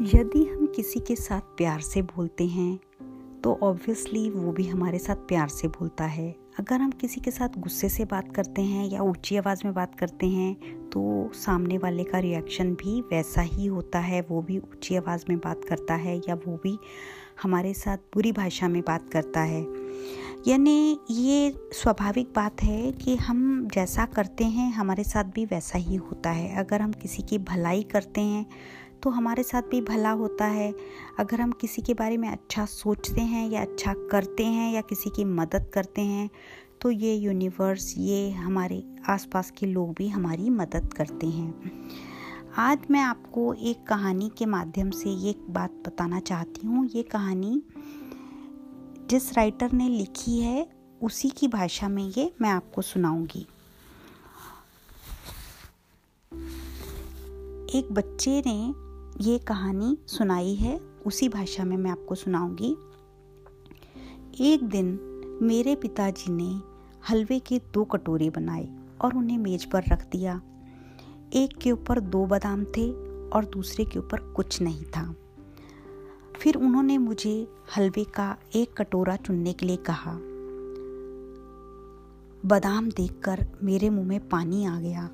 [0.00, 2.78] यदि हम किसी के साथ प्यार से बोलते हैं
[3.44, 6.28] तो ऑब्वियसली वो भी हमारे साथ प्यार से बोलता है।
[6.58, 9.94] अगर हम किसी के साथ गुस्से से बात करते हैं या ऊँची आवाज़ में बात
[9.94, 10.54] करते हैं
[10.90, 15.38] तो सामने वाले का रिएक्शन भी वैसा ही होता है। वो भी ऊँची आवाज़ में
[15.38, 16.78] बात करता है या वो भी
[17.42, 19.66] हमारे साथ बुरी भाषा में बात करता है।
[20.46, 25.96] यानी ये स्वाभाविक बात है कि हम जैसा करते हैं, हमारे साथ भी वैसा ही
[25.96, 28.46] होता है। अगर हम किसी की भलाई करते हैं
[29.02, 30.72] तो हमारे साथ भी भला होता है।
[31.18, 35.10] अगर हम किसी के बारे में अच्छा सोचते हैं या अच्छा करते हैं या किसी
[35.10, 36.28] की मदद करते हैं
[36.80, 41.80] तो ये यूनिवर्स ये हमारे आसपास के लोग भी हमारी मदद करते हैं।
[42.58, 47.62] आज मैं आपको एक कहानी के माध्यम से ये बात बताना चाहती हूँ। ये कहानी
[49.10, 50.66] जिस राइटर ने लिखी है,
[51.00, 53.46] उसी की भाषा में ये मैं आपको सुनाऊँगी।
[57.70, 58.87] एक बच्चे ने
[59.20, 62.76] ये कहानी सुनाई है, उसी भाषा में मैं आपको सुनाऊँगी।
[64.40, 65.00] एक दिन
[65.42, 66.60] मेरे पिताजी ने
[67.10, 68.68] हलवे के दो कटोरे बनाए
[69.00, 70.42] और उन्हें मेज पर रख दिया।
[71.32, 72.90] एक के ऊपर दो बादाम थे
[73.28, 75.16] और दूसरे के ऊपर कुछ नहीं था।
[76.40, 80.18] फिर उन्होंने मुझे हलवे का एक कटोरा चुनने के लिए कहा।
[82.48, 85.10] बादाम देखकर मेरे मुँह में पानी आ गया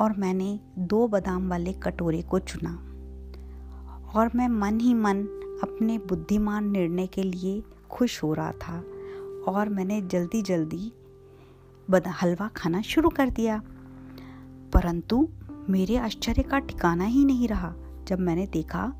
[0.00, 2.84] और मैंने दो बादाम वाले कटोरे को चुना।
[4.14, 5.22] और मैं मन ही मन
[5.62, 8.84] अपने बुद्धिमान निर्णय के लिए खुश हो रहा था
[9.48, 10.92] और मैंने जल्दी जल्दी
[12.08, 13.62] हलवा खाना शुरू कर दिया।
[14.72, 15.28] परंतु
[15.68, 17.74] मेरे आश्चर्य का ठिकाना ही नहीं रहा
[18.08, 18.92] जब मैंने देखा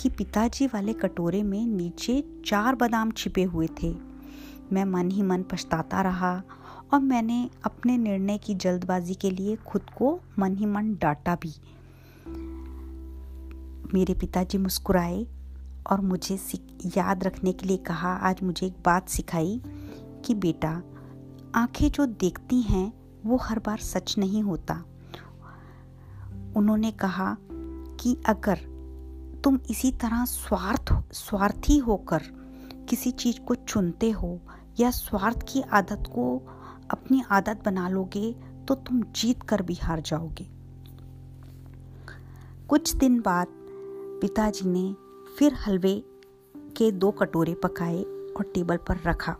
[0.00, 3.96] कि पिताजी वाले कटोरे में नीचे चार बादाम छिपे हुए थे।
[4.72, 6.42] मैं मन ही मन पछताता रहा
[6.94, 11.54] और मैंने अपने निर्णय की जल्दबाजी के लिए खुद को मन ही मन डांटा भी।
[13.96, 15.26] मेरे पिताजी मुस्कुराए
[15.90, 16.38] और मुझे
[16.96, 19.62] याद रखने के लिए कहा, आज मुझे एक बात सिखाई
[20.24, 20.82] कि बेटा,
[21.54, 22.92] आँखें जो देखती हैं,
[23.26, 24.74] वो हर बार सच नहीं होता।
[26.56, 27.36] उन्होंने कहा
[28.00, 28.58] कि अगर
[29.44, 32.22] तुम इसी तरह स्वार्थ, स्वार्थी होकर
[32.88, 34.40] किसी चीज़ को चुनते हो
[34.80, 36.38] या स्वार्थ की आदत को
[36.90, 38.32] अपनी आदत बना लोगे
[38.68, 40.48] तो तुम जीत कर भी हार जाओगे।
[42.68, 43.46] कुछ दिन बाद
[44.20, 44.94] पिताजी ने
[45.38, 45.94] फिर हलवे
[46.76, 49.36] के दो कटोरे पकाए और टेबल पर रखा।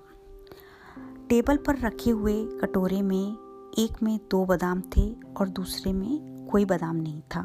[1.28, 6.64] टेबल पर रखे हुए कटोरे में एक में दो बादाम थे और दूसरे में कोई
[6.64, 7.44] बादाम नहीं था।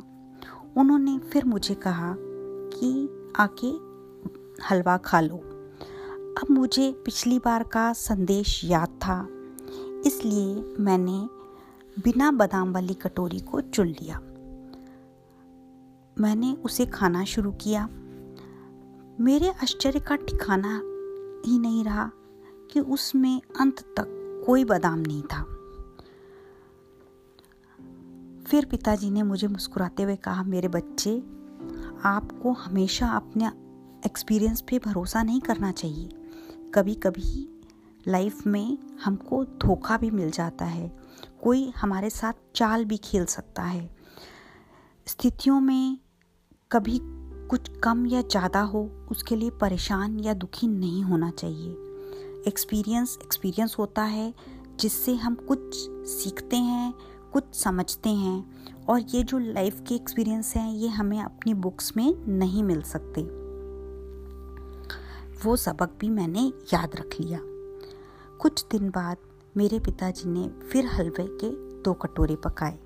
[0.77, 2.91] उन्होंने फिर मुझे कहा कि
[3.39, 3.71] आके
[4.65, 5.37] हलवा खा लो।
[6.33, 9.25] अब मुझे पिछली बार का संदेश याद था,
[10.05, 11.19] इसलिए मैंने
[11.97, 14.21] बिना बादाम वाली कटोरी को चुन लिया।
[16.21, 17.89] मैंने उसे खाना शुरू किया।
[19.19, 20.81] मेरे आश्चर्य का ठिकाना
[21.49, 22.11] ही नहीं रहा
[22.71, 25.43] कि उसमें अंत तक कोई बादाम नहीं था।
[28.43, 31.19] फिर पिताजी ने मुझे मुस्कुराते हुए कहा, मेरे बच्चे,
[32.05, 33.47] आपको हमेशा अपने
[34.05, 36.09] एक्सपीरियंस पे भरोसा नहीं करना चाहिए।
[36.73, 37.61] कभी कभी
[38.07, 40.99] लाइफ में हमको धोखा भी मिल जाता है।
[41.43, 43.95] कोई हमारे साथ चाल भी खेल सकता है।
[45.07, 45.99] स्थितियों में
[46.73, 46.99] कभी
[47.49, 51.71] कुछ कम या ज़्यादा हो, उसके लिए परेशान या दुखी नहीं होना चाहिए।
[52.47, 54.33] एक्सपीरियंस एक्सपीरियंस होता है,
[54.79, 55.75] जिससे हम कुछ
[56.07, 56.93] सीखते हैं,
[57.33, 58.55] कुछ समझते हैं,
[58.89, 63.21] और ये जो लाइफ के एक्सपीरियंस हैं, ये हमें अपनी बुक्स में नहीं मिल सकते।
[65.45, 67.39] वो सबक भी मैंने याद रख लिया।
[68.37, 69.17] कुछ दिन बाद
[69.57, 71.49] मेरे पिताजी ने फिर हलवे के
[71.81, 72.79] दो कटोरे पकाए।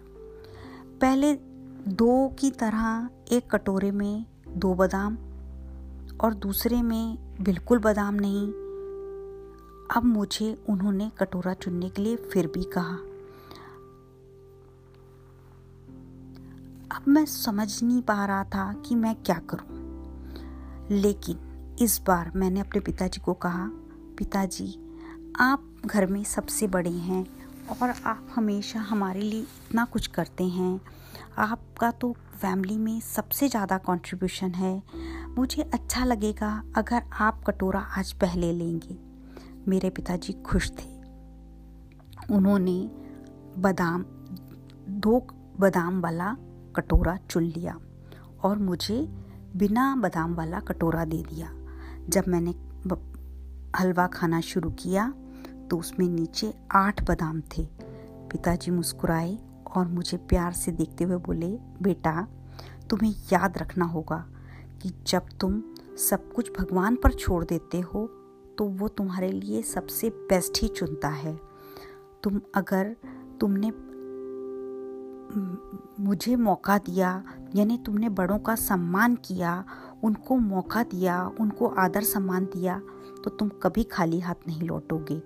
[1.01, 1.54] पहले
[1.87, 5.17] दो की तरह एक कटोरे में दो बादाम
[6.21, 8.47] और दूसरे में बिल्कुल बादाम नहीं।
[9.95, 12.95] अब मुझे उन्होंने कटोरा चुनने के लिए फिर भी कहा।
[16.95, 19.85] अब मैं समझ नहीं पा रहा था कि मैं क्या करूँ।
[20.91, 21.39] लेकिन
[21.81, 23.69] इस बार मैंने अपने पिताजी को कहा,
[24.17, 24.97] पिताजी,
[25.39, 30.79] आप घर में सबसे बड़े हैं और आप हमेशा हमारे लिए इतना कुछ करते हैं।
[31.37, 34.81] आपका तो फैमिली में सबसे ज़्यादा कंट्रीब्यूशन है।
[35.37, 38.97] मुझे अच्छा लगेगा अगर आप कटोरा आज पहले लेंगे।
[39.67, 40.93] मेरे पिताजी खुश थे।
[42.35, 42.79] उन्होंने
[43.61, 44.03] बादाम,
[44.89, 45.19] दो
[45.59, 46.35] बादाम वाला
[46.75, 47.77] कटोरा चुन लिया
[48.43, 49.01] और मुझे
[49.55, 51.51] बिना बादाम वाला कटोरा दे दिया।
[52.09, 52.53] जब मैंने
[53.77, 55.13] हलवा खाना शुरू किया
[55.71, 57.67] तो उसमें नीचे आठ बादाम थे।
[58.31, 59.37] पिताजी मुस्कुराए
[59.75, 61.47] और मुझे प्यार से देखते हुए बोले,
[61.81, 62.27] बेटा,
[62.89, 64.25] तुम्हें याद रखना होगा
[64.81, 65.61] कि जब तुम
[65.99, 68.05] सब कुछ भगवान पर छोड़ देते हो
[68.57, 71.35] तो वो तुम्हारे लिए सबसे बेस्ट ही चुनता है।
[72.23, 72.95] तुम अगर
[73.41, 73.71] तुमने,
[75.99, 77.23] मुझे मौका दिया,
[77.55, 79.63] यानी तुमने बड़ों का सम्मान किया
[80.05, 82.81] उनको मौका दिया, उनको आदर सम्मान दिया
[83.23, 85.21] तो तुम कभी खाली हाथ नहीं लौटोगे।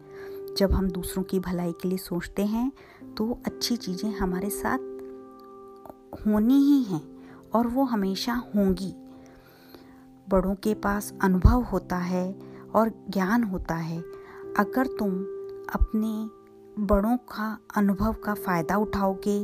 [0.58, 2.72] जब हम दूसरों की भलाई के लिए सोचते हैं
[3.18, 4.78] तो अच्छी चीज़ें हमारे साथ
[6.20, 7.02] होनी ही हैं,
[7.56, 8.94] और वो हमेशा होंगी।
[10.28, 12.32] बड़ों के पास अनुभव होता है
[12.76, 14.00] और ज्ञान होता है।
[14.58, 15.16] अगर तुम
[15.74, 19.44] अपने बड़ों का अनुभव का फ़ायदा उठाओगे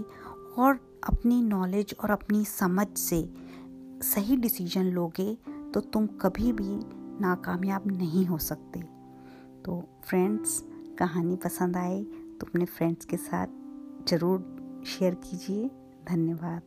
[0.57, 3.21] और अपनी नॉलेज और अपनी समझ से
[4.06, 5.34] सही डिसीज़न लोगे
[5.74, 6.75] तो तुम कभी भी
[7.22, 8.80] नाकामयाब नहीं हो सकते।
[9.66, 10.60] तो फ्रेंड्स
[11.00, 13.48] कहानी पसंद आए तो अपने फ्रेंड्स के साथ
[14.10, 15.68] ज़रूर शेयर कीजिए।
[16.10, 16.62] धन्यवाद।